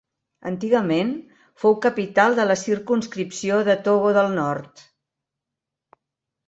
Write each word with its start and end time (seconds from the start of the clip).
Antigament 0.51 1.11
fou 1.65 1.75
capital 1.87 2.39
de 2.41 2.47
la 2.53 2.57
circumscripció 2.63 3.61
de 3.69 3.77
Togo 3.89 4.17
del 4.21 4.35
Nord. 4.41 4.85